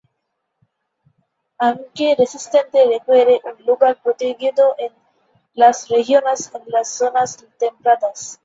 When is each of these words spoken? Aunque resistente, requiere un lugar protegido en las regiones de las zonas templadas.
Aunque 1.59 2.15
resistente, 2.17 2.87
requiere 2.87 3.39
un 3.43 3.63
lugar 3.67 4.01
protegido 4.01 4.73
en 4.79 4.91
las 5.53 5.89
regiones 5.89 6.51
de 6.51 6.59
las 6.65 6.89
zonas 6.89 7.37
templadas. 7.59 8.39